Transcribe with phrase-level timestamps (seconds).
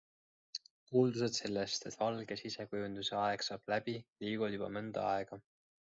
[0.91, 5.41] Kuuldused sellest, et valge sisekujunduse aeg saab läbi, liiguvad juba mõnda aega.